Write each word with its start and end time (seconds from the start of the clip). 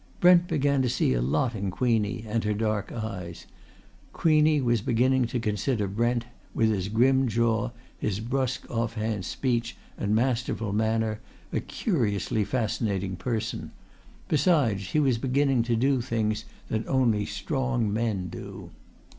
Brent 0.19 0.47
began 0.47 0.81
to 0.81 0.89
see 0.89 1.13
a 1.13 1.21
lot 1.21 1.53
in 1.53 1.69
Queenie 1.69 2.25
and 2.27 2.43
her 2.43 2.55
dark 2.55 2.91
eyes; 2.91 3.45
Queenie 4.13 4.59
was 4.59 4.81
beginning 4.81 5.25
to 5.27 5.39
consider 5.39 5.87
Brent, 5.87 6.25
with 6.55 6.71
his 6.71 6.87
grim 6.89 7.27
jaw, 7.27 7.69
his 7.99 8.19
brusque, 8.19 8.67
off 8.71 8.95
hand 8.95 9.25
speech, 9.25 9.77
and 9.99 10.15
masterful 10.15 10.73
manner, 10.73 11.19
a 11.53 11.59
curiously 11.59 12.43
fascinating 12.43 13.15
person; 13.15 13.73
besides, 14.27 14.87
he 14.89 14.99
was 14.99 15.19
beginning 15.19 15.61
to 15.61 15.75
do 15.75 16.01
things 16.01 16.45
that 16.67 16.87
only 16.87 17.23
strong 17.23 17.93
men 17.93 18.27
do. 18.27 18.71